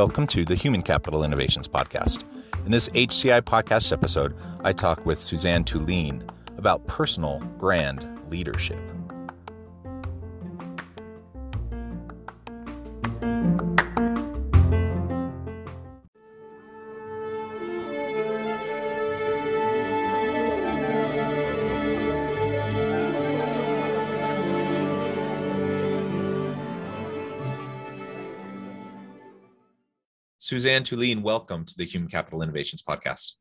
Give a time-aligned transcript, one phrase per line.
[0.00, 2.24] Welcome to the Human Capital Innovations Podcast.
[2.64, 8.80] In this HCI podcast episode, I talk with Suzanne Tulien about personal brand leadership.
[30.50, 33.34] Suzanne Tulien, welcome to the Human Capital Innovations Podcast.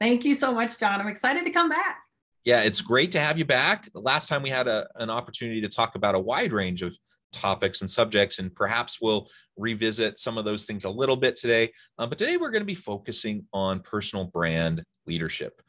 [0.00, 0.98] Thank you so much, John.
[0.98, 1.98] I'm excited to come back.
[2.46, 3.92] Yeah, it's great to have you back.
[3.92, 6.96] The last time we had a, an opportunity to talk about a wide range of
[7.30, 11.70] topics and subjects, and perhaps we'll revisit some of those things a little bit today.
[11.98, 15.60] Uh, but today we're going to be focusing on personal brand leadership.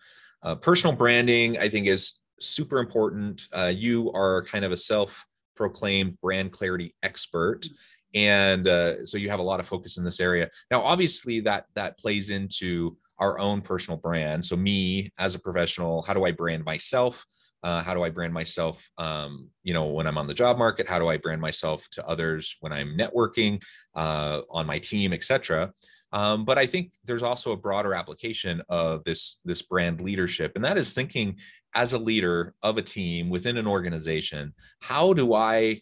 [0.41, 3.41] Uh, personal branding, I think, is super important.
[3.51, 5.25] Uh, you are kind of a self
[5.57, 7.67] proclaimed brand clarity expert
[8.13, 10.49] and uh, so you have a lot of focus in this area.
[10.69, 14.43] Now obviously that that plays into our own personal brand.
[14.43, 17.25] So me as a professional how do i brand myself?
[17.63, 20.89] Uh, how do i brand myself um, you know when i'm on the job market?
[20.89, 23.61] How do i brand myself to others when i'm networking
[23.95, 25.71] uh, on my team etc
[26.11, 30.65] um, but i think there's also a broader application of this this brand leadership and
[30.65, 31.37] that is thinking
[31.73, 35.79] as a leader of a team within an organization how do i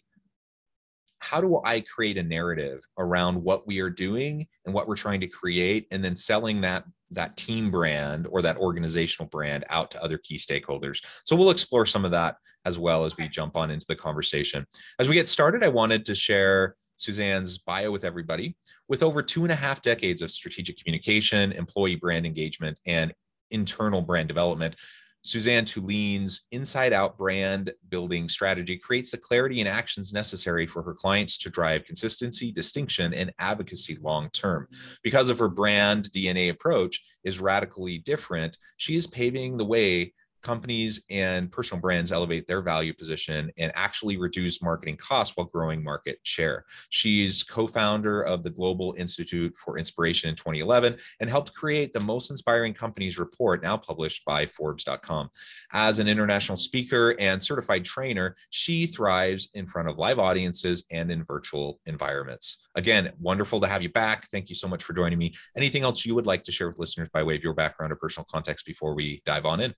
[1.20, 5.20] how do I create a narrative around what we are doing and what we're trying
[5.20, 10.02] to create, and then selling that that team brand or that organizational brand out to
[10.02, 11.04] other key stakeholders.
[11.24, 14.64] So we'll explore some of that as well as we jump on into the conversation.
[14.98, 18.56] As we get started, I wanted to share Suzanne's bio with everybody.
[18.88, 23.12] With over two and a half decades of strategic communication, employee brand engagement, and
[23.50, 24.76] internal brand development,
[25.22, 30.94] Suzanne Tulien's inside out brand building strategy creates the clarity and actions necessary for her
[30.94, 34.66] clients to drive consistency, distinction, and advocacy long term.
[35.02, 41.02] Because of her brand DNA approach is radically different, she is paving the way companies
[41.10, 46.18] and personal brands elevate their value position and actually reduce marketing costs while growing market
[46.22, 46.64] share.
[46.90, 52.00] She's co founder of the Global Institute for Inspiration in 2011 and helped create the
[52.00, 55.30] Most Inspiring Companies report, now published by Forbes.com.
[55.72, 61.10] As an international speaker and certified trainer, she thrives in front of live audiences and
[61.10, 62.58] in virtual environments.
[62.74, 64.28] Again, wonderful to have you back.
[64.30, 65.34] Thank you so much for joining me.
[65.56, 67.96] Anything else you would like to share with listeners by way of your background or
[67.96, 69.74] personal context before we dive on in?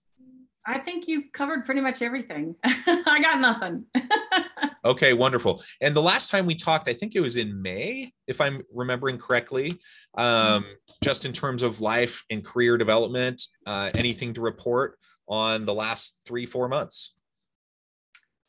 [0.66, 2.54] I think you've covered pretty much everything.
[2.64, 3.84] I got nothing.
[4.84, 5.62] okay, wonderful.
[5.80, 9.18] And the last time we talked, I think it was in May, if I'm remembering
[9.18, 9.80] correctly,
[10.14, 10.64] um,
[11.02, 13.42] just in terms of life and career development.
[13.66, 17.14] Uh, anything to report on the last three, four months?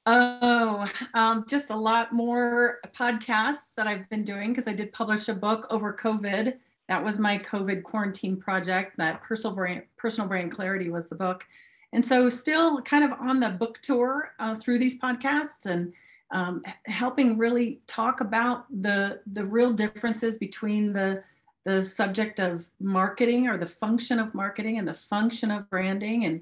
[0.05, 5.29] Oh, um, just a lot more podcasts that I've been doing because I did publish
[5.29, 6.55] a book over COVID.
[6.89, 8.97] That was my COVID quarantine project.
[8.97, 11.45] That personal brand, personal brand clarity was the book
[11.93, 15.93] and so, still kind of on the book tour uh, through these podcasts and
[16.31, 21.23] um, helping really talk about the the real differences between the
[21.65, 26.41] the subject of marketing or the function of marketing and the function of branding and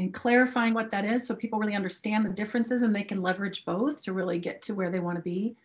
[0.00, 3.64] and clarifying what that is so people really understand the differences and they can leverage
[3.64, 5.56] both to really get to where they want to be.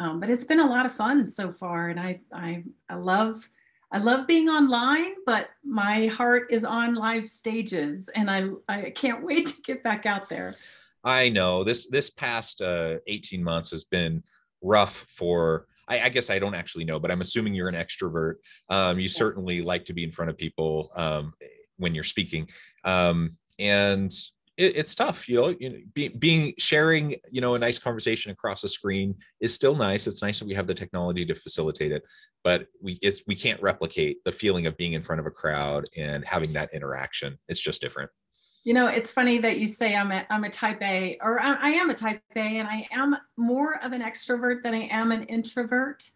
[0.00, 3.48] Um, but it's been a lot of fun so far and i i, I love
[3.92, 9.22] I love being online, but my heart is on live stages, and I I can't
[9.26, 10.56] wait to get back out there.
[11.04, 14.22] I know this this past uh, 18 months has been
[14.62, 18.36] rough for I, I, guess I don't actually know, but I'm assuming you're an extrovert.
[18.68, 19.14] Um, you yes.
[19.14, 21.34] certainly like to be in front of people um,
[21.76, 22.48] when you're speaking,
[22.84, 24.12] um, and
[24.56, 28.30] it, it's tough you know, you know be, being sharing you know a nice conversation
[28.30, 30.06] across a screen is still nice.
[30.06, 32.02] It's nice that we have the technology to facilitate it
[32.44, 35.86] but we it's we can't replicate the feeling of being in front of a crowd
[35.96, 37.38] and having that interaction.
[37.48, 38.10] It's just different.
[38.64, 41.54] You know it's funny that you say i'm a i'm a type a or I,
[41.54, 45.10] I am a type a and i am more of an extrovert than i am
[45.10, 46.08] an introvert.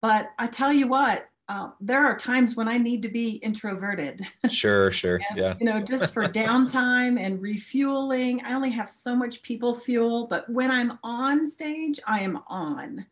[0.00, 4.26] But i tell you what uh, there are times when I need to be introverted.
[4.50, 5.20] Sure, sure.
[5.30, 5.54] and, yeah.
[5.58, 8.42] You know, just for downtime and refueling.
[8.44, 13.06] I only have so much people fuel, but when I'm on stage, I am on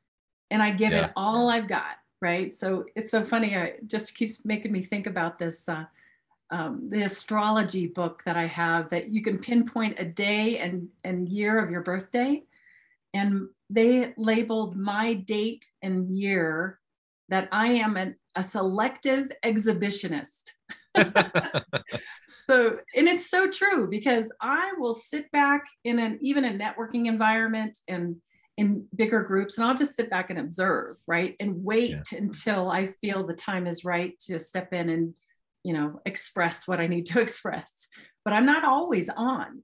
[0.50, 1.06] and I give Yeah.
[1.06, 1.96] it all I've got.
[2.22, 2.52] Right.
[2.54, 3.56] So it's so funny.
[3.56, 5.68] I it just keeps making me think about this.
[5.68, 5.84] Uh,
[6.50, 11.28] um, the astrology book that I have that you can pinpoint a day and, and
[11.28, 12.44] year of your birthday.
[13.14, 16.78] And they labeled my date and year
[17.28, 20.52] that I am an, a selective exhibitionist.
[22.46, 27.06] so, and it's so true because I will sit back in an even a networking
[27.06, 28.16] environment and
[28.56, 32.18] in bigger groups, and I'll just sit back and observe, right, and wait Yeah.
[32.18, 35.14] until I feel the time is right to step in and,
[35.62, 37.86] you know, express what I need to express.
[38.24, 39.62] But I'm not always on.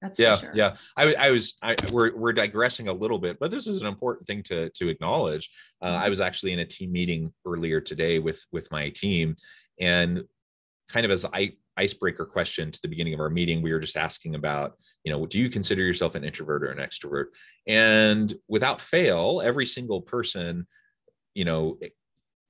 [0.00, 0.52] That's yeah sure.
[0.54, 3.86] yeah i, I was I, we're, we're digressing a little bit but this is an
[3.86, 5.50] important thing to to acknowledge
[5.82, 6.04] uh, Mm-hmm.
[6.04, 9.36] i was actually in a team meeting earlier today with with my team
[9.78, 10.24] and
[10.88, 13.96] kind of as i icebreaker question to the beginning of our meeting we were just
[13.96, 14.74] asking about
[15.04, 17.26] you know do you consider yourself an introvert or an extrovert
[17.66, 20.66] and without fail every single person
[21.34, 21.78] you know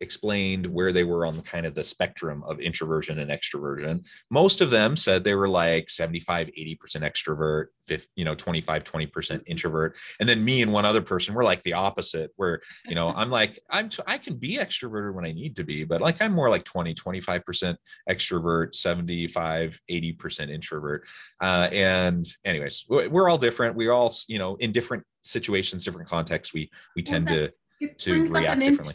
[0.01, 4.05] explained where they were on the kind of the spectrum of introversion and extroversion.
[4.31, 9.43] Most of them said they were like 75 80% extrovert 50, you know 25 20%
[9.47, 9.97] introvert.
[10.19, 13.31] And then me and one other person were like the opposite where you know i'm
[13.31, 16.33] like i'm t- i can be extroverted when i need to be but like i'm
[16.33, 17.77] more like 20 25%
[18.09, 21.07] extrovert 75 80% introvert.
[21.41, 23.77] Uh, and anyways we- we're all different.
[23.77, 27.89] We're all you know in different situations different contexts we we Well, tend that- to
[27.89, 28.95] to react differently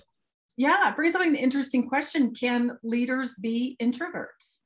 [0.57, 2.33] Yeah, it brings up an interesting question.
[2.33, 4.59] Can leaders be introverts?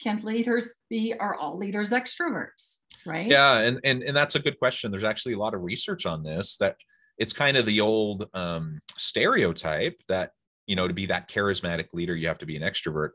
[0.00, 2.78] Can leaders be, are all leaders extroverts?
[3.06, 3.30] Right?
[3.30, 6.22] yeah and, and and that's a good question there's actually a lot of research on
[6.22, 6.76] this that
[7.16, 10.32] it's kind of the old um, stereotype that
[10.66, 13.10] you know to be that charismatic leader you have to be an extrovert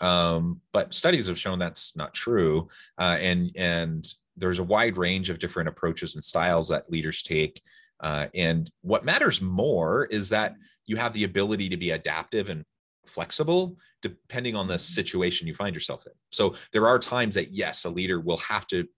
[0.00, 5.30] um, but studies have shown that's not true uh, and and there's a wide range
[5.30, 7.62] of different approaches and styles that leaders take
[8.00, 10.54] uh, and what matters more is that
[10.86, 12.64] you have the ability to be adaptive and
[13.06, 16.12] flexible depending on the situation you find yourself in.
[16.30, 18.88] So there are times that yes a leader will have to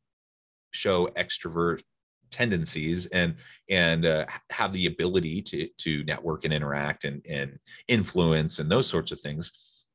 [0.70, 1.82] show extrovert
[2.30, 3.36] tendencies and
[3.68, 7.58] and uh, have the ability to to network and interact and and
[7.88, 9.86] influence and those sorts of things.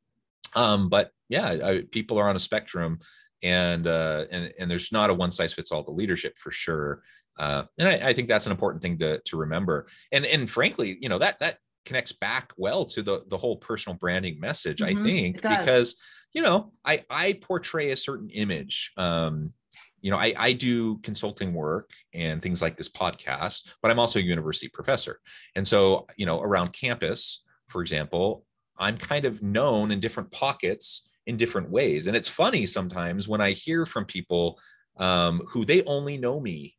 [0.55, 2.99] Um but yeah I, people are on a spectrum
[3.43, 7.01] and uh and and there's not a one size fits all to leadership for sure.
[7.37, 9.87] Uh and I, I think that's an important thing to to remember.
[10.11, 11.57] And and frankly you know that that
[11.87, 15.95] connects back well to the the whole personal branding message i Mhm, think because
[16.33, 19.53] you know i i portray a certain image um
[20.01, 24.19] you know I, I do consulting work and things like this podcast but i'm also
[24.19, 25.19] a university professor.
[25.55, 28.45] And so you know around campus for example
[28.77, 32.07] i'm kind of known in different pockets in different ways.
[32.07, 34.59] And it's funny sometimes when i hear from people
[34.97, 36.76] um, who they only know me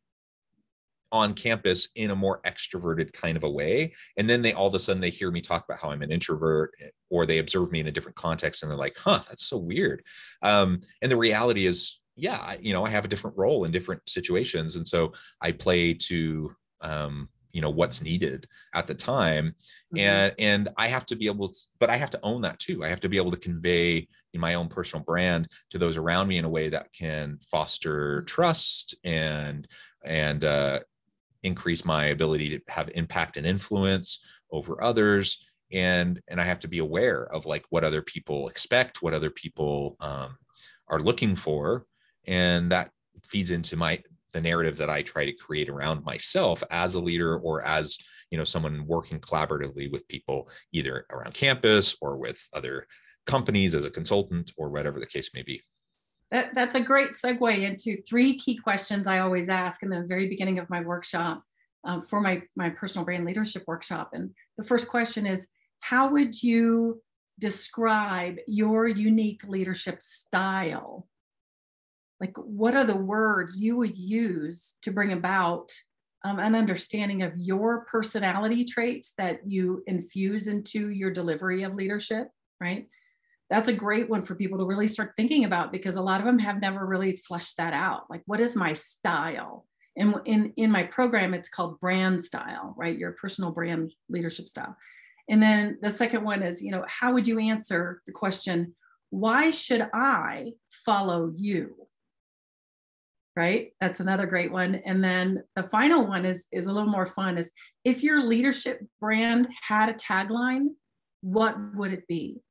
[1.11, 3.93] on campus in a more extroverted kind of a way.
[4.17, 6.11] And then they all of a sudden they hear me talk about how i'm an
[6.11, 6.71] introvert
[7.09, 10.03] or they observe me in a different context and they're like huh that's so weird.
[10.41, 13.71] Um, and the reality is yeah I, you know i have a different role in
[13.71, 14.75] different situations.
[14.75, 19.55] And so i play to um, you know what's needed at the time.
[19.95, 19.99] Mhm.
[19.99, 22.83] and and i have to be able to but i have to own that too.
[22.83, 26.37] I have to be able to convey my own personal brand to those around me
[26.37, 29.67] in a way that can foster trust and
[30.05, 30.79] and uh,
[31.43, 34.19] increase my ability to have impact and influence
[34.51, 35.45] over others.
[35.71, 39.29] And and i have to be aware of like what other people expect what other
[39.29, 40.37] people um,
[40.87, 41.85] are looking for.
[42.25, 42.91] And that
[43.23, 44.01] feeds into my
[44.33, 47.97] the narrative that i try to create around myself as a leader or as
[48.29, 52.87] you know someone working collaboratively with people either around campus or with other
[53.25, 55.61] companies as a consultant or whatever the case may be
[56.31, 60.27] That, that's a great segue into three key questions I always ask in the very
[60.27, 61.41] beginning of my workshop
[61.85, 64.11] uh, for my, my personal brand leadership workshop.
[64.13, 65.47] And the first question is
[65.79, 67.01] How would you
[67.39, 71.07] describe your unique leadership style?
[72.19, 75.71] Like, what are the words you would use to bring about
[76.25, 82.27] um, an understanding of your personality traits that you infuse into your delivery of leadership,
[82.59, 82.87] right?
[83.49, 86.25] That's a great one for people to really start thinking about because a lot of
[86.25, 88.09] them have never really fleshed that out.
[88.09, 89.65] Like, what is my style?
[89.97, 92.97] And in, in my program, it's called brand style, right?
[92.97, 94.77] Your personal brand leadership style.
[95.29, 98.75] And then the second one is, you know, how would you answer the question,
[99.09, 100.53] why should I
[100.85, 101.75] follow you?
[103.35, 103.73] Right?
[103.81, 104.75] That's another great one.
[104.85, 107.51] And then the final one is, is a little more fun is
[107.83, 110.67] if your leadership brand had a tagline,
[111.21, 112.41] what would it be?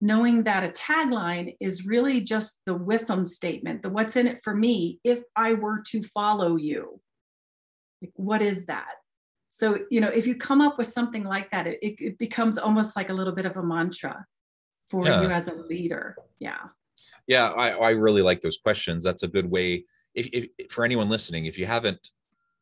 [0.00, 4.54] Knowing that a tagline is really just the WIFM statement, the what's in it for
[4.54, 7.00] me if I were to follow you.
[8.02, 8.92] Like, what is that?
[9.50, 12.94] So, you know, if you come up with something like that, it, it becomes almost
[12.94, 14.26] like a little bit of a mantra
[14.90, 15.22] for yeah.
[15.22, 16.14] you as a leader.
[16.38, 16.58] Yeah.
[17.26, 19.02] Yeah, I, I really like those questions.
[19.02, 19.84] That's a good way.
[20.14, 22.10] If, if for anyone listening, if you haven't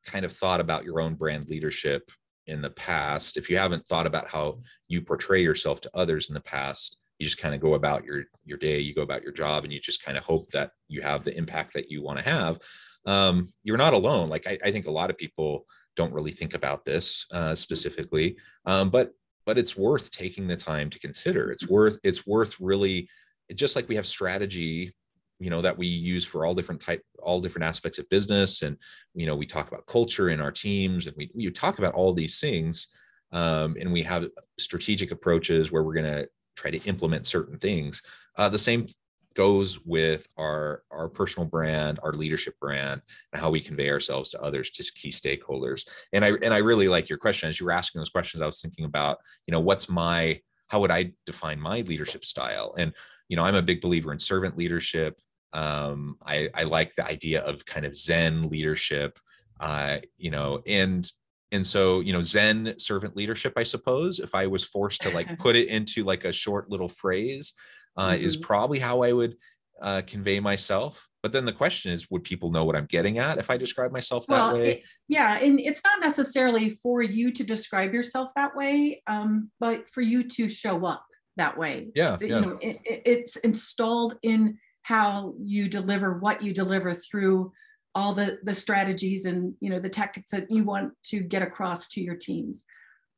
[0.06, 2.10] kind of thought about your own brand leadership
[2.46, 6.34] in the past, if you haven't thought about how you portray yourself to others in
[6.34, 9.32] the past, you just kind of go about your your day, you go about your
[9.32, 12.18] job, and you just kind of hope that you have the impact that you want
[12.18, 12.58] to have.
[13.06, 14.28] Um, you're not alone.
[14.28, 15.66] Like I, I think a lot of people
[15.96, 19.12] don't really think about this uh, specifically, um, but
[19.46, 21.50] but it's worth taking the time to consider.
[21.50, 23.08] It's worth it's worth really
[23.54, 24.94] just like we have strategy
[25.38, 28.76] you know that we use for all different type all different aspects of business and
[29.14, 32.12] you know we talk about culture in our teams and we, we talk about all
[32.12, 32.88] these things
[33.32, 34.28] um, and we have
[34.58, 38.02] strategic approaches where we're going to try to implement certain things.
[38.36, 38.86] Uh, the same
[39.34, 44.40] goes with our our personal brand our leadership brand and how we convey ourselves to
[44.40, 45.86] others to key stakeholders.
[46.12, 47.48] And i and i really like your question.
[47.48, 50.80] As you were asking those questions i was thinking about you know what's my how
[50.80, 52.74] would i define my leadership style?
[52.78, 52.92] And
[53.28, 55.20] you know i'm a big believer in servant leadership.
[55.52, 59.18] Um, I, I like the idea of kind of zen leadership.
[59.60, 61.10] Uh, you know and
[61.54, 65.38] and so you know zen servant leadership i suppose if i was forced to like
[65.38, 67.54] put it into like a short little phrase
[67.96, 68.24] uh, mm-hmm.
[68.24, 69.36] is probably how I would
[69.80, 71.08] uh, convey myself.
[71.22, 73.92] But then the question is, would people know what I'm getting at if I describe
[73.92, 74.70] myself that well, way?
[74.70, 79.88] It, yeah, and it's not necessarily for you to describe yourself that way, um, but
[79.88, 81.04] for you to show up
[81.36, 81.88] that way.
[81.94, 82.40] Yeah, you yeah.
[82.40, 87.52] know, it, it, it's installed in how you deliver what you deliver through
[87.94, 91.88] all the the strategies and you know the tactics that you want to get across
[91.88, 92.64] to your teams.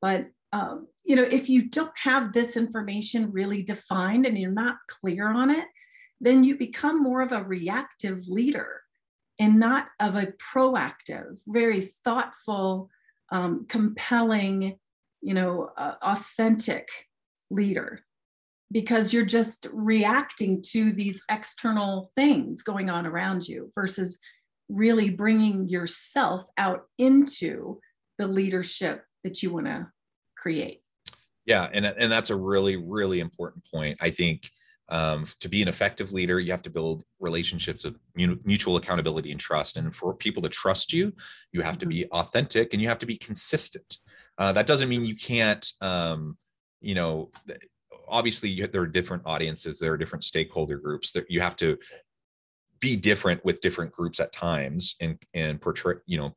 [0.02, 4.76] But um, you know, if you don't have this information really defined and you're not
[4.88, 5.66] clear on it,
[6.20, 8.80] then you become more of a reactive leader
[9.38, 12.88] and not of a proactive, very thoughtful,
[13.32, 14.78] um, compelling,
[15.20, 16.88] you know, uh, authentic
[17.50, 18.00] leader
[18.72, 24.18] because you're just reacting to these external things going on around you versus
[24.68, 27.80] really bringing yourself out into
[28.18, 29.88] the leadership that you want to
[30.36, 30.82] create.
[31.44, 33.98] Yeah, and and that's a really really important point.
[34.00, 34.50] I think
[34.88, 39.40] um, to be an effective leader, you have to build relationships of mutual accountability and
[39.40, 39.76] trust.
[39.76, 41.12] And for people to trust you,
[41.52, 42.16] you have to be mm-hmm.
[42.16, 43.98] authentic and you have to be consistent.
[44.38, 46.36] Uh, that doesn't mean you can't, um,
[46.80, 47.30] you know,
[48.06, 51.78] obviously you, there are different audiences, there are different stakeholder groups that you have to
[52.86, 56.36] be different with different groups at times and and portray, you know,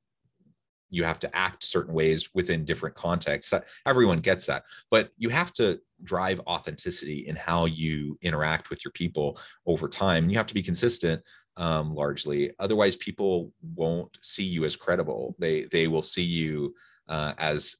[0.89, 3.51] you have to act certain ways within different contexts.
[3.51, 8.83] That everyone gets that but you have to drive authenticity in how you interact with
[8.83, 9.37] your people
[9.67, 10.23] over time.
[10.23, 11.21] And you have to be consistent
[11.57, 12.51] um, largely.
[12.57, 15.35] Otherwise people won't see you as credible.
[15.37, 16.73] They they will see you
[17.07, 17.75] uh, as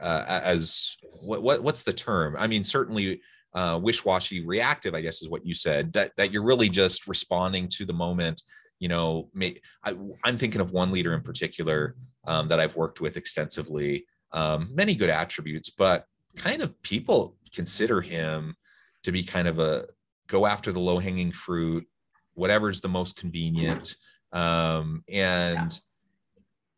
[0.00, 2.34] uh, as what, what what's the term?
[2.36, 3.20] I mean certainly
[3.54, 7.68] uh, wish-washy reactive i guess is what you said that that you're really just responding
[7.68, 8.42] to the moment
[8.78, 13.00] you know may, I, am thinking of one leader in particular um, that i've worked
[13.00, 16.04] with extensively um, many good attributes but
[16.36, 18.54] kind of people consider him
[19.02, 19.86] to be kind of a
[20.28, 21.86] go after the low hanging fruit
[22.34, 23.96] whatever's the most convenient
[24.32, 25.78] um, and yeah.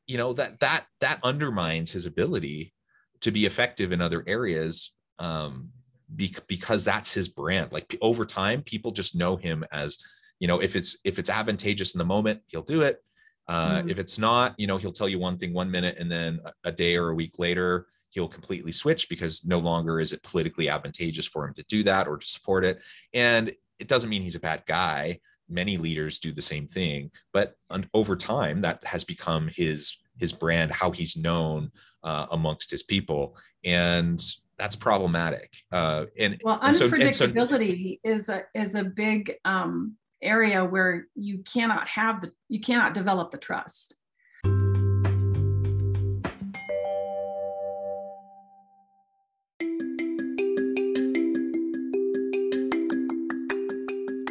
[0.07, 2.73] you know that that that undermines his ability
[3.21, 5.69] to be effective in other areas um,
[6.17, 7.73] because that's his brand.
[7.73, 9.99] Like over time people just know him as
[10.38, 13.02] you know if it's if it's advantageous in the moment he'll do it.
[13.49, 13.88] Uh, mm-hmm.
[13.88, 16.73] if it's not you know he'll tell you one thing one minute and then a
[16.73, 21.26] day or a week later he'll completely switch because no longer is it politically advantageous
[21.26, 22.81] for him to do that or to support it.
[23.14, 25.21] And it doesn't mean he's a bad guy.
[25.49, 27.55] Many leaders do the same thing but
[27.95, 33.37] over time that has become his his brand how he's known uh, amongst his people.
[33.64, 34.23] And
[34.61, 39.97] that's problematic uh, and well unpredictability so, and so, is a is a big um,
[40.23, 43.97] area where you cannot have the you cannot develop the trust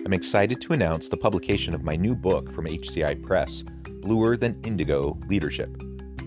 [0.05, 3.63] I'm excited to announce the publication of my new book from HCI Press,
[4.01, 5.69] Bluer Than Indigo Leadership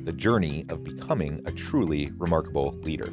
[0.05, 3.13] The Journey of Becoming a Truly Remarkable Leader.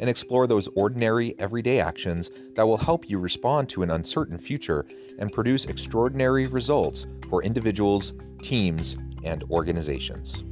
[0.00, 4.84] and explore those ordinary, everyday actions that will help you respond to an uncertain future
[5.18, 10.42] and produce extraordinary results for individuals, teams, and organizations.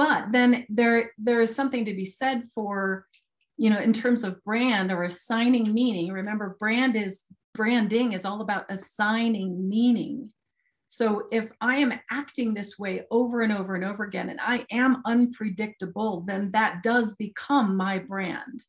[0.00, 3.04] but then there there is something to be said for
[3.58, 7.20] you know in terms of brand or assigning meaning remember brand is
[7.54, 10.32] branding is all about assigning meaning.
[10.88, 14.64] So if i am acting this way over and over and over again and i
[14.72, 18.64] am unpredictable then that does become my brand.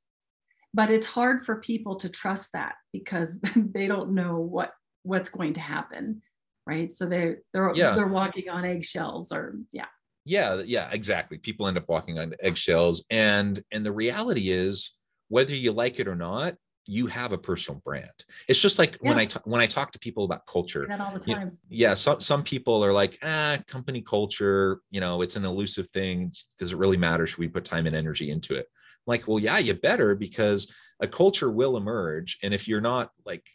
[0.73, 4.71] But it's hard for people to trust that because they don't know what
[5.03, 6.21] what's going to happen
[6.65, 6.91] right?
[6.91, 7.95] So they they're yeah.
[7.95, 9.87] they're walking on eggshells or yeah.
[10.25, 11.37] Yeah yeah exactly.
[11.37, 13.05] People end up walking on eggshells.
[13.09, 14.93] And and the reality is
[15.29, 18.09] whether you like it or not you have a personal brand
[18.47, 19.09] it's just like yeah.
[19.09, 21.57] when i t- when i talk to people about culture all the time.
[21.69, 25.89] You, yeah some, some people are like ah company culture you know it's an elusive
[25.89, 29.27] thing does it really matter should we put time and energy into it I'm like
[29.27, 33.47] well yeah you better because a culture will emerge and if you're not like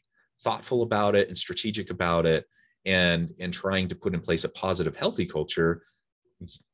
[0.43, 2.45] thoughtful about it and strategic about it
[2.85, 5.83] and and trying to put in place a positive healthy culture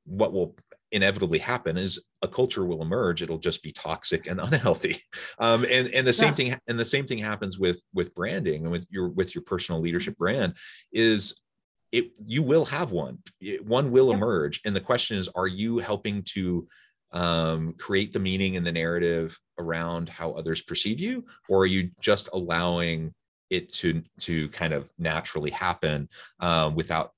[0.05, 0.57] what will
[0.93, 3.23] inevitably happen is a culture will emerge.
[3.23, 4.99] It'll just be toxic and unhealthy.
[5.39, 6.35] Um, and and the same yeah.
[6.35, 9.81] thing and the same thing happens with with branding and with your with your personal
[9.81, 10.55] leadership brand
[10.93, 11.35] is
[11.91, 13.19] it you will have one.
[13.41, 14.17] It, one will yeah.
[14.17, 14.61] emerge.
[14.65, 16.69] And the question is are you helping to
[17.13, 21.25] um, create the meaning and the narrative around how others perceive you?
[21.49, 23.13] Or are you just allowing
[23.51, 26.09] it to to kind of naturally happen
[26.41, 27.13] um, without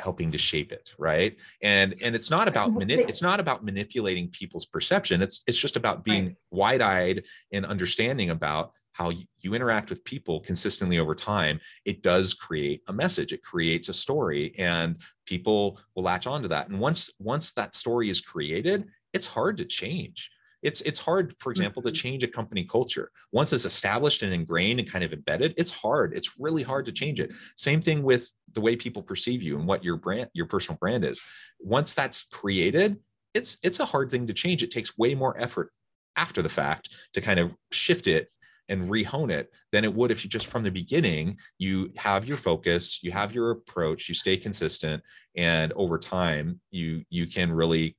[0.00, 1.36] helping to shape it right?
[1.62, 2.78] And and it's not about mm-hmm.
[2.78, 5.22] mani- it's not about manipulating people's perception.
[5.22, 6.36] It's it's just about being right.
[6.50, 11.60] wide-eyed and understanding about how you interact with people consistently over time.
[11.84, 13.32] It does create a message.
[13.32, 16.68] It creates a story and people will latch onto that.
[16.68, 20.30] And once once that story is created it's hard to change
[20.62, 21.94] it's it's hard for example to mm-hmm.
[21.94, 23.10] change a company culture.
[23.32, 26.16] Once it's established and ingrained and kind of embedded it's hard.
[26.16, 27.32] It's really hard to change it.
[27.56, 31.04] Same thing with the way people perceive you and what your brand your personal brand
[31.04, 31.20] is.
[31.60, 32.98] Once that's created
[33.34, 34.62] it's it's a hard thing to change.
[34.62, 35.70] It takes way more effort
[36.16, 38.28] after the fact to kind of shift it
[38.68, 42.36] and rehone it than it would if you just from the beginning you have your
[42.36, 45.02] focus you have your approach you stay consistent
[45.36, 47.96] and over time you you can really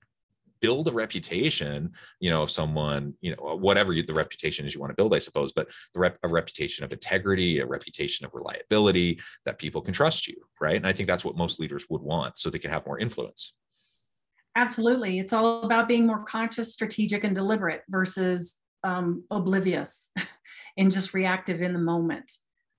[0.61, 4.91] build a reputation, you know, of someone, you know, whatever the reputation is you want
[4.91, 9.19] to build, I suppose, but the rep, a reputation of integrity, a reputation of reliability
[9.45, 10.75] that people can trust you, right?
[10.75, 13.53] And I think that's what most leaders would want so they can have more influence.
[14.55, 15.19] Absolutely.
[15.19, 20.09] It's all about being more conscious, strategic, and deliberate versus um, oblivious
[20.77, 22.31] and just reactive in the moment.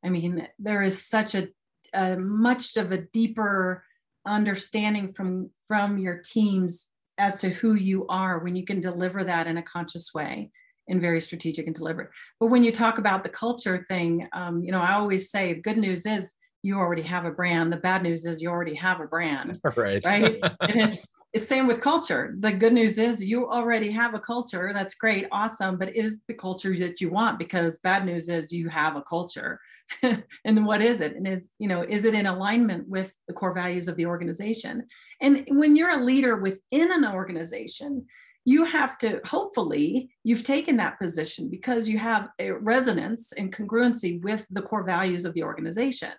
[0.04, 1.48] I mean, there is such a,
[1.94, 3.84] a much of a deeper
[4.26, 6.91] understanding from from your teams
[7.22, 10.50] as to who you are when you can deliver that in a conscious way
[10.88, 12.10] and very strategic and deliberate.
[12.40, 15.78] But when you talk about the culture thing, um, you know, I always say good
[15.78, 17.72] news is you already have a brand.
[17.72, 19.60] The bad news is you already have a brand.
[19.76, 20.04] Right.
[20.04, 20.40] Right.
[20.62, 22.34] and it's it's same with culture.
[22.40, 24.72] The good news is you already have a culture.
[24.74, 25.78] That's great, awesome.
[25.78, 27.38] But is the culture that you want?
[27.38, 29.58] Because bad news is you have a culture.
[30.44, 31.16] and what is it?
[31.16, 34.86] And is you know is it in alignment with the core values of the organization?
[35.20, 38.06] And when you're a leader within an organization
[38.44, 44.20] you have to hopefully you've taken that position because you have a resonance and congruency
[44.20, 46.10] with the core values of the organization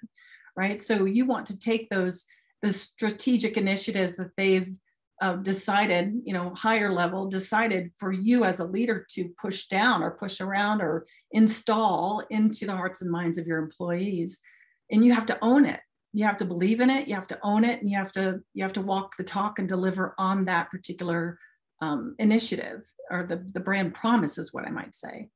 [0.55, 0.81] right?
[0.81, 2.25] So you want to take those
[2.61, 4.77] the strategic initiatives that they've
[5.21, 10.03] uh, decided, you know, higher level decided for you as a leader to push down
[10.03, 14.39] or push around or install into the hearts and minds of your employees.
[14.91, 15.79] And you have to own it.
[16.13, 17.07] You have to believe in it.
[17.07, 19.59] You have to own it, and you have to you have to walk the talk
[19.59, 21.39] and deliver on that particular
[21.81, 25.29] um, initiative or the the brand promise is what I might say.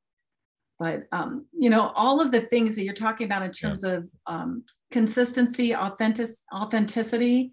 [0.79, 3.93] But um, you know, all of the things that you're talking about in terms yeah.
[3.93, 7.51] of um, consistency, authentic authenticity,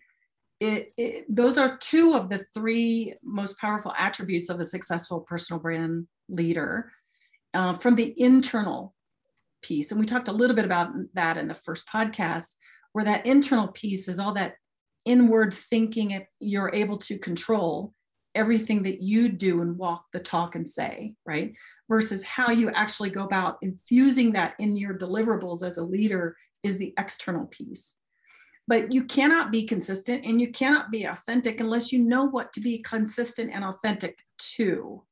[0.60, 5.60] it, it, those are two of the three most powerful attributes of a successful personal
[5.60, 6.92] brand leader
[7.52, 8.94] uh, from the internal
[9.62, 12.56] piece, and we talked a little bit about that in the first podcast,
[12.92, 14.54] where that internal piece is all that
[15.04, 17.92] inward thinking you're able to control
[18.34, 21.52] everything that you do and walk the talk and say, right?
[21.88, 26.78] Versus how you actually go about infusing that in your deliverables as a leader is
[26.78, 27.94] the external piece.
[28.66, 32.60] But you cannot be consistent and you cannot be authentic unless you know what to
[32.60, 34.18] be consistent and authentic
[34.56, 35.02] to.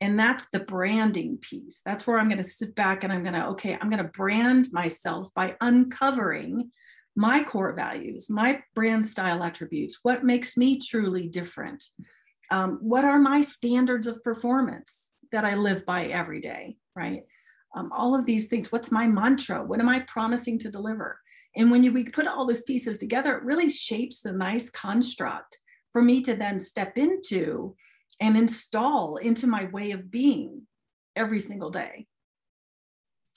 [0.00, 1.80] And that's the branding piece.
[1.84, 4.10] That's where I'm going to sit back and I'm going to, okay, I'm going to
[4.10, 6.70] brand myself by uncovering
[7.16, 11.82] my core values, my brand style attributes, what makes me truly different.
[12.50, 17.22] Um, what are my standards of performance that I live by every day, right?
[17.74, 18.70] Um, all of these things.
[18.70, 19.64] What's my mantra?
[19.64, 21.18] What am I promising to deliver?
[21.56, 25.58] And when you we put all those pieces together, it really shapes a nice construct
[25.92, 27.74] for me to then step into
[28.20, 30.62] and install into my way of being
[31.14, 32.06] every single day.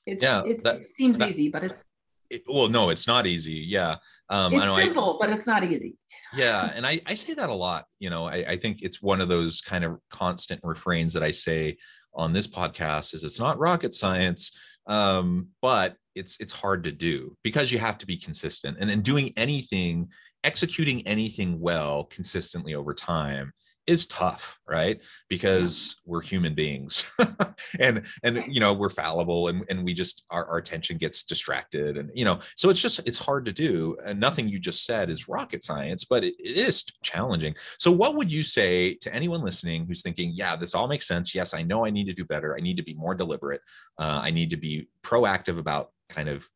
[0.05, 1.84] It's, yeah, it, that, it seems that, easy, but it's
[2.29, 3.65] it, well, no, it's not easy.
[3.67, 3.95] Yeah.
[4.29, 5.97] Um, it's simple, I, but it's not easy.
[6.34, 6.71] yeah.
[6.75, 7.86] And I, I say that a lot.
[7.97, 11.32] You know, I, I think it's one of those kind of constant refrains that I
[11.32, 11.77] say
[12.13, 14.58] on this podcast is it's not rocket science.
[14.89, 18.78] Um, but it's it's hard to do because you have to be consistent.
[18.80, 20.10] And in doing anything,
[20.43, 23.54] executing anything well consistently over time
[23.89, 25.02] is tough right?
[25.28, 27.06] Because we're human beings.
[27.80, 31.97] And and you know we're fallible and and we just our, our attention gets distracted
[31.97, 33.97] and you know so it's just it's hard to do.
[34.06, 37.56] And nothing you just said is rocket science but it, it is challenging.
[37.78, 41.36] So what would you say to anyone listening who's thinking yeah this all makes sense.
[41.36, 42.56] Yes i know i need to do better.
[42.56, 43.62] I need to be more deliberate.
[43.97, 46.47] Uh, i need to be proactive about kind of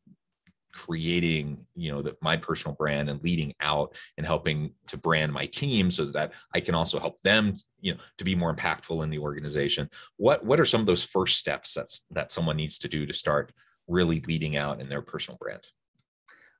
[0.74, 5.46] creating you know that my personal brand and leading out and helping to brand my
[5.46, 9.10] team so that i can also help them you know to be more impactful in
[9.10, 9.88] the organization.
[10.16, 13.12] What what are some of those first steps that's that someone needs to do to
[13.12, 13.52] start
[13.86, 15.60] really leading out in their personal brand?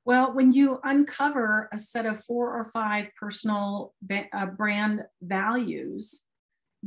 [0.05, 3.93] Well when you uncover a set of four or five personal
[4.31, 6.21] uh, brand values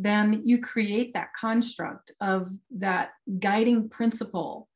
[0.00, 3.10] then you create that construct of that
[3.40, 4.68] guiding principle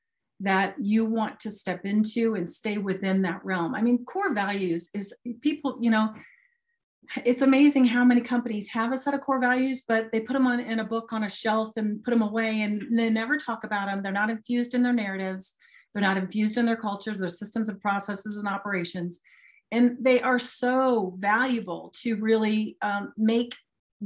[0.42, 3.74] that you want to step into and stay within that realm.
[3.74, 6.12] I mean, core values is people, you know,
[7.24, 10.46] it's amazing how many companies have a set of core values, but they put them
[10.46, 13.64] on in a book on a shelf and put them away and they never talk
[13.64, 14.02] about them.
[14.02, 15.54] They're not infused in their narratives.
[15.92, 19.20] They're not infused in their cultures, their systems and processes and operations.
[19.70, 23.54] And they are so valuable to really um, make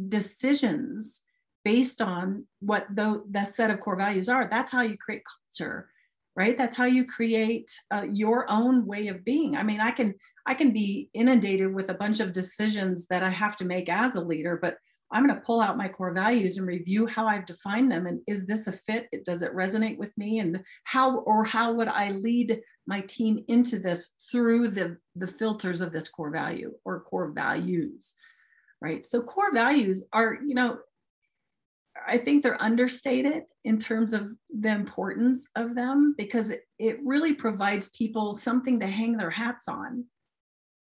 [0.09, 1.23] decisions
[1.65, 4.49] based on what the, the set of core values are.
[4.51, 5.89] That's how you create culture
[6.37, 6.57] right?
[6.57, 9.57] That's how you create uh, your own way of being.
[9.57, 10.15] I mean i can
[10.47, 14.15] i can be inundated with a bunch of decisions that i have to make as
[14.15, 14.77] a leader but
[15.11, 18.21] i'm going to pull out my core values and review how i've defined them and
[18.27, 19.09] is this a fit?
[19.25, 20.41] Does it resonate with me?
[20.41, 25.81] And how or how would i lead my team into this through the the filters
[25.81, 28.15] of this core value or core values
[28.83, 29.07] right?
[29.07, 30.79] So core values are you know
[32.07, 37.35] I think they're understated in terms of the importance of them because it, it really
[37.35, 40.05] provides people something to hang their hats on,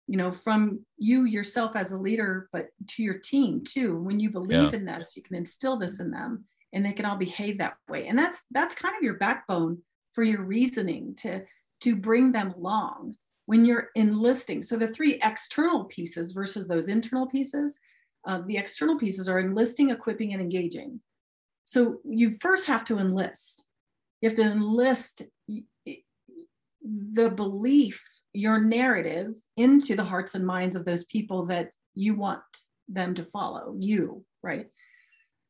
[0.07, 3.97] you know, from you yourself as a leader, but to your team too.
[3.97, 4.79] When you believe yeah.
[4.79, 8.07] in this, you can instill this in them and they can all behave that way.
[8.07, 9.79] And that's that's kind of your backbone
[10.13, 11.43] for your reasoning to
[11.81, 13.15] to bring them along
[13.45, 14.61] when you're enlisting.
[14.61, 17.79] So the three external pieces versus those internal pieces,
[18.27, 20.99] uh, the external pieces are enlisting, equipping, and engaging.
[21.63, 23.65] So you first have to enlist.
[24.21, 25.23] You have to enlist
[26.83, 32.43] the belief, your narrative into the hearts and minds of those people that you want
[32.87, 34.67] them to follow you, right?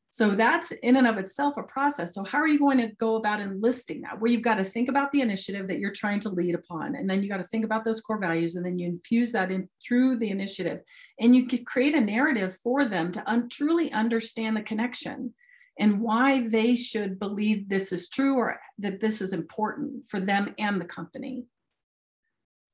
[0.10, 2.14] So that's in and of itself a process.
[2.14, 4.20] So how are you going to go about enlisting that?
[4.20, 7.10] Where you've got to think about the initiative that you're trying to lead upon, and
[7.10, 9.68] then you got to think about those core values, and then you infuse that in
[9.86, 10.80] through the initiative,
[11.20, 15.34] and you could create a narrative for them to un- truly understand the connection
[15.80, 20.54] and why they should believe this is true or that this is important for them
[20.58, 21.46] and the company.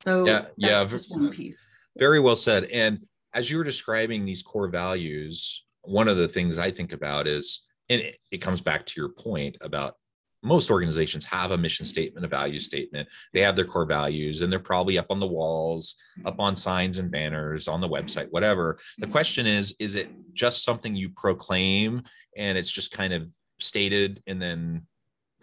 [0.02, 1.76] So yeah, yeah, just one piece.
[1.98, 2.66] Very well said.
[2.66, 7.28] And as you were describing these core values, one of the things I think about
[7.28, 9.96] is, and it, it comes back to your point about
[10.44, 13.08] most organizations have a mission statement, a value statement.
[13.34, 16.98] They have their core values, and they're probably up on the walls, up on signs
[16.98, 18.78] and banners, on the website, whatever.
[18.98, 19.14] The mm-hmm.
[19.14, 22.04] question is is it just something you proclaim
[22.36, 23.28] and it's just kind of
[23.60, 24.86] stated and then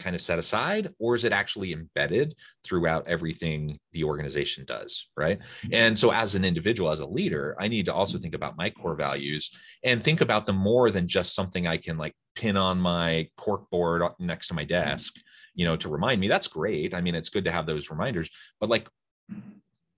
[0.01, 2.35] kind of set aside or is it actually embedded
[2.65, 5.75] throughout everything the organization does right mm-hmm.
[5.75, 8.69] and so as an individual as a leader i need to also think about my
[8.71, 9.51] core values
[9.85, 13.69] and think about them more than just something i can like pin on my cork
[13.71, 15.15] board next to my desk
[15.55, 16.29] you know, to remind me.
[16.29, 16.95] That's great.
[16.95, 18.89] I mean, it's good to have those reminders, but like,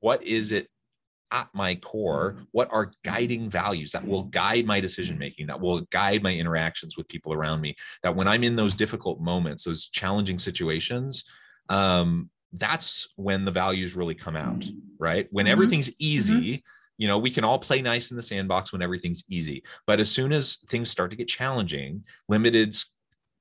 [0.01, 0.69] what is it
[1.33, 5.81] at my core what are guiding values that will guide my decision making that will
[5.91, 9.89] guide my interactions with people around me that when i'm in those difficult moments those
[9.89, 11.25] challenging situations
[11.69, 14.65] um, that's when the values really come out
[14.99, 15.27] right?
[15.31, 15.53] When mm-hmm.
[15.53, 16.61] everything's easy mm-hmm.
[16.99, 20.11] you know we can all play nice in the sandbox when everything's easy but as
[20.11, 22.77] soon as things start to get challenging limited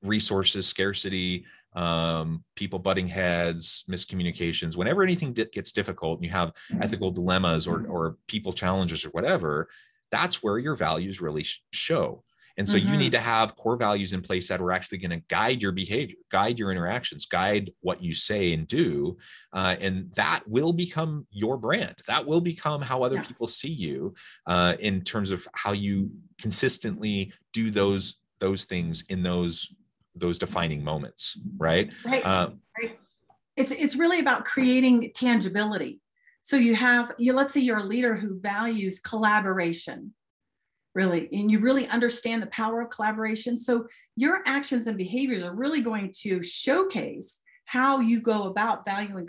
[0.02, 6.84] resources scarcity um, people butting heads, miscommunications, whenever anything gets difficult and you have mm-hmm.
[6.84, 9.68] ethical dilemmas or, or people challenges or whatever,
[10.12, 12.24] that's where your values really sh- show.
[12.58, 12.92] And so mm-hmm.
[12.92, 15.72] you need to have core values in place that are actually going to guide your
[15.72, 19.18] behavior, guide your interactions, guide what you say and do.
[19.54, 21.96] Uh, and that will become your brand.
[22.08, 23.24] That will become how other yeah.
[23.24, 24.14] people see you
[24.48, 29.74] uh, in terms of how you consistently do those those things in those
[30.16, 31.92] those defining moments right?
[32.06, 33.00] Right, uh, right.
[33.56, 36.02] it's it's really about creating tangibility.
[36.42, 40.14] So you have you let's say you're a leader who values collaboration
[40.94, 43.58] really and you really understand the power of collaboration.
[43.58, 49.28] So your actions and behaviors are really going to showcase how you go about valuing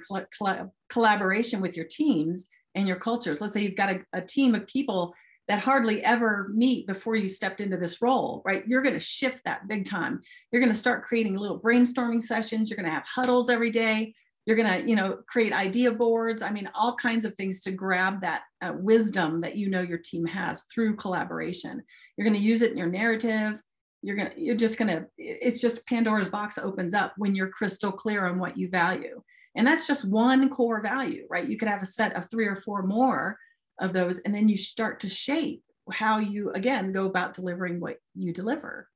[0.90, 3.40] collaboration with your teams and your cultures.
[3.40, 5.14] Let's say you've got a, a team of people
[5.52, 8.66] that hardly ever meet before you stepped into this role, right?
[8.66, 10.22] You're going to shift that big time.
[10.50, 12.70] You're going to start creating little brainstorming sessions.
[12.70, 14.14] You're going to have huddles every day.
[14.46, 16.40] You're going to, you know, create idea boards.
[16.40, 19.98] I mean, all kinds of things to grab that uh, wisdom that you know your
[19.98, 21.82] team has through collaboration.
[22.16, 23.60] You're going to use it in your narrative.
[24.00, 27.50] You're going to, you're just going to, it's just Pandora's box opens up when you're
[27.50, 29.22] crystal clear on what you value.
[29.54, 31.46] And that's just one core value, right?
[31.46, 33.36] You could have a set of three or four more
[33.80, 37.96] of those and then you start to shape how you again go about delivering what
[38.14, 38.88] you deliver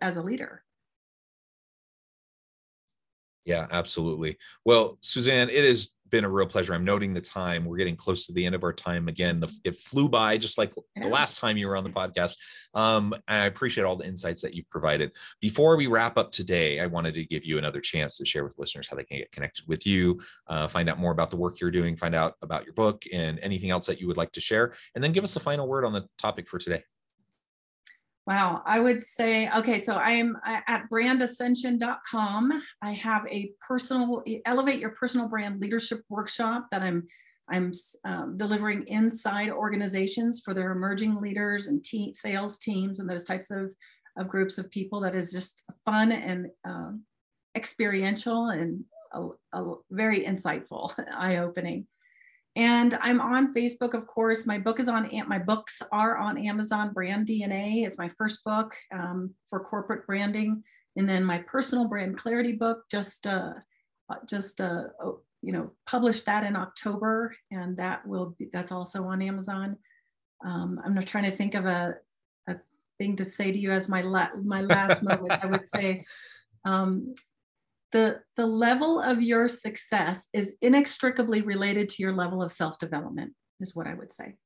[0.00, 0.62] as a leader.
[3.44, 4.38] Yeah absolutely.
[4.64, 6.74] Well suzanne it is been a real pleasure.
[6.74, 7.64] I'm noting the time.
[7.64, 9.40] We're getting close to the end of our time again.
[9.40, 12.36] The, it flew by just like the last time you were on the podcast.
[12.74, 15.12] Um, I appreciate all the insights that you've provided.
[15.40, 18.58] Before we wrap up today, I wanted to give you another chance to share with
[18.58, 21.60] listeners how they can get connected with you, uh, find out more about the work
[21.60, 24.40] you're doing, find out about your book, and anything else that you would like to
[24.40, 24.74] share.
[24.94, 26.82] And then give us a final word on the topic for today.
[28.30, 32.62] Wow, I would say, okay, so I am at brandascension.com.
[32.80, 37.08] I have a personal, elevate your personal brand leadership workshop that I'm
[37.48, 37.72] I'm
[38.04, 43.50] um, delivering inside organizations for their emerging leaders and te- sales teams and those types
[43.50, 43.74] of,
[44.16, 45.00] of groups of people.
[45.00, 47.02] That is just fun and um,
[47.56, 51.88] experiential and a, a very insightful, eye opening.
[52.56, 54.44] And I'm on Facebook, of course.
[54.46, 56.92] My book is on my books are on Amazon.
[56.92, 60.62] Brand DNA is my first book um, for corporate branding,
[60.96, 63.52] and then my personal brand clarity book just uh,
[64.10, 64.84] uh, just uh,
[65.42, 69.76] you know published that in October, and that will be that's also on Amazon.
[70.44, 71.94] Um, I'm not trying to think of a,
[72.48, 72.56] a
[72.98, 75.32] thing to say to you as my la- my last moment.
[75.40, 76.04] I would say
[76.64, 77.14] um,
[77.92, 83.32] the, the level of your success is inextricably related to your level of self development,
[83.60, 84.36] is what I would say.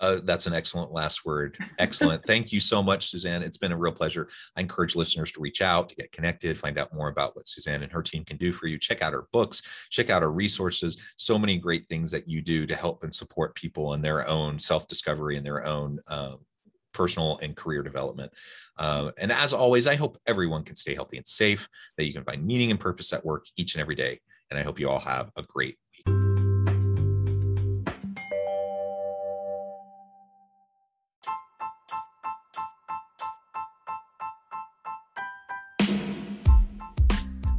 [0.00, 1.58] Uh, that's an excellent last word.
[1.78, 2.24] Excellent.
[2.24, 3.42] Thank you so much, Suzanne.
[3.42, 4.28] It's been a real pleasure.
[4.56, 7.82] I encourage listeners to reach out, to get connected, find out more about what Suzanne
[7.82, 8.78] and her team can do for you.
[8.78, 10.96] Check out her books, check out her resources.
[11.16, 14.58] So many great things that you do to help and support people in their own
[14.58, 16.36] self discovery and their own uh,
[16.92, 18.32] personal and career development.
[18.76, 22.24] Uh, and as always, I hope everyone can stay healthy and safe, that you can
[22.24, 24.20] find meaning and purpose at work each and every day.
[24.50, 26.16] And I hope you all have a great week.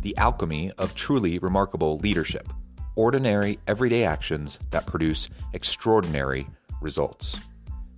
[0.01, 2.49] The alchemy of truly remarkable leadership.
[2.95, 6.47] Ordinary, everyday actions that produce extraordinary
[6.81, 7.37] results.